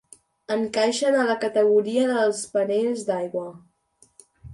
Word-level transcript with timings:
Encaixen 0.53 1.17
a 1.17 1.25
la 1.31 1.35
categoria 1.43 2.05
dels 2.11 2.39
spaniels 2.47 3.05
d'aigua. 3.11 3.45